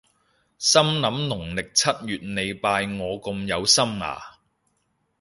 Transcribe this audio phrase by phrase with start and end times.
[0.57, 4.39] 心諗農曆七月你拜我咁有心呀？